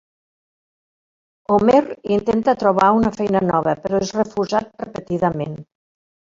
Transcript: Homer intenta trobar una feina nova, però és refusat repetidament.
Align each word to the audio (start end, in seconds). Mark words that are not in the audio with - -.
Homer 1.55 1.81
intenta 2.17 2.57
trobar 2.65 2.89
una 3.03 3.13
feina 3.19 3.43
nova, 3.53 3.77
però 3.87 4.03
és 4.09 4.17
refusat 4.23 4.75
repetidament. 4.89 5.57